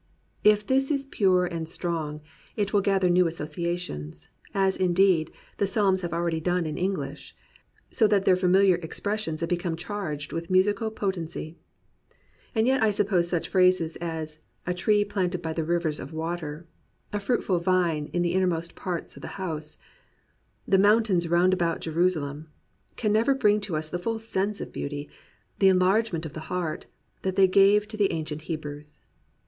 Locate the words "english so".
6.75-8.07